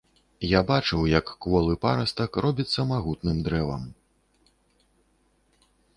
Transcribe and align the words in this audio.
Я 0.51 0.59
бачыў, 0.69 1.01
як 1.19 1.25
кволы 1.45 1.73
парастак 1.83 2.31
робіцца 2.45 2.85
магутным 2.93 3.45
дрэвам. 3.49 3.87